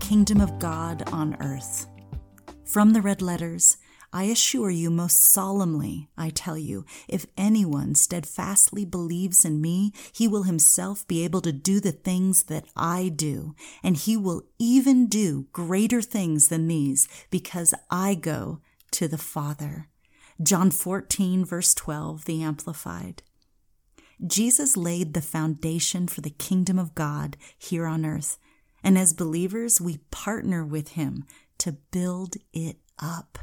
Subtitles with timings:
[0.00, 1.86] kingdom of God on earth.
[2.64, 3.76] From the red letters,
[4.12, 10.26] I assure you most solemnly, I tell you, if anyone steadfastly believes in me, he
[10.26, 13.54] will himself be able to do the things that I do,
[13.84, 18.60] and he will even do greater things than these, because I go
[18.90, 19.88] to the Father.
[20.42, 23.22] John 14, verse 12, the Amplified.
[24.26, 28.38] Jesus laid the foundation for the kingdom of God here on earth,
[28.82, 31.24] and as believers, we partner with him
[31.58, 33.38] to build it up.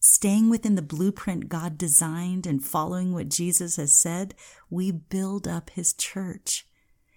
[0.00, 4.34] Staying within the blueprint God designed and following what Jesus has said,
[4.68, 6.66] we build up his church.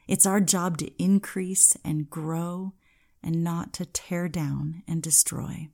[0.08, 2.74] It's our job to increase and grow
[3.24, 5.70] and not to tear down and destroy.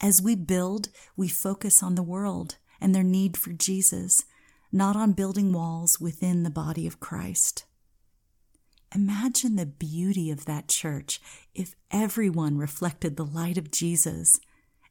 [0.00, 4.24] As we build, we focus on the world and their need for Jesus,
[4.72, 7.64] not on building walls within the body of Christ.
[8.94, 11.20] Imagine the beauty of that church
[11.54, 14.40] if everyone reflected the light of Jesus,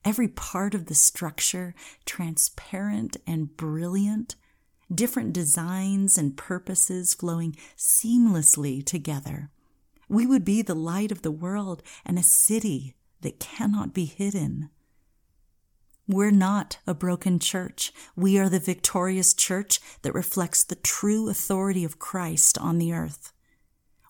[0.04, 1.74] every part of the structure
[2.06, 4.36] transparent and brilliant,
[4.94, 9.50] different designs and purposes flowing seamlessly together.
[10.08, 14.70] We would be the light of the world and a city that cannot be hidden.
[16.08, 17.92] We're not a broken church.
[18.16, 23.32] We are the victorious church that reflects the true authority of Christ on the earth.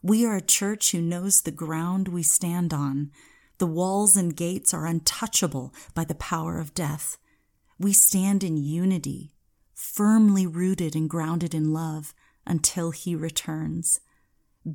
[0.05, 3.09] We are a church who knows the ground we stand on.
[3.57, 7.17] The walls and gates are untouchable by the power of death.
[7.79, 9.33] We stand in unity,
[9.73, 12.13] firmly rooted and grounded in love
[12.45, 13.99] until He returns.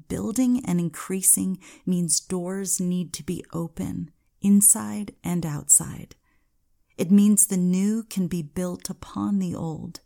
[0.09, 4.11] Building and increasing means doors need to be open,
[4.43, 6.17] inside and outside.
[6.99, 10.01] It means the new can be built upon the old.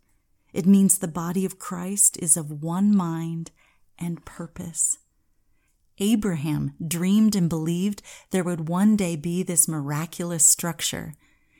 [0.52, 3.52] It means the body of Christ is of one mind
[3.98, 4.98] and purpose.
[5.98, 11.14] Abraham dreamed and believed there would one day be this miraculous structure.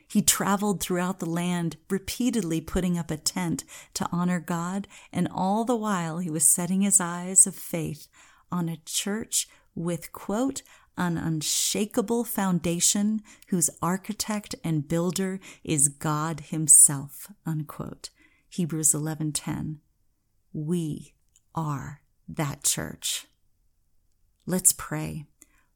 [0.09, 3.65] He traveled throughout the land, repeatedly putting up a tent
[3.95, 8.09] to honor God, and all the while he was setting his eyes of faith
[8.51, 10.63] on a church with, quote,
[10.97, 18.11] an unshakable foundation whose architect and builder is God himself, unquote.
[18.49, 19.81] Hebrews 11:10.
[20.53, 21.15] We
[21.55, 23.27] are that church.
[24.47, 25.25] Let's pray.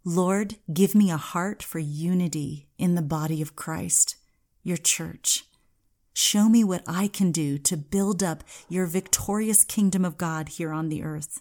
[0.04, 4.16] Lord, give me a heart for unity in the body of Christ,
[4.62, 5.44] your church.
[6.12, 10.72] Show me what I can do to build up your victorious kingdom of God here
[10.72, 11.40] on the earth.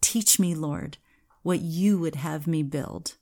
[0.00, 0.98] Teach me, Lord,
[1.42, 3.14] what you would have me build.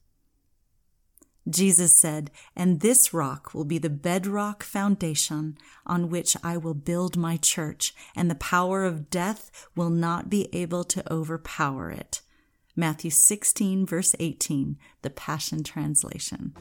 [1.49, 7.17] Jesus said, And this rock will be the bedrock foundation on which I will build
[7.17, 12.21] my church, and the power of death will not be able to overpower it.
[12.76, 16.54] Matthew 16, verse 18, the Passion Translation.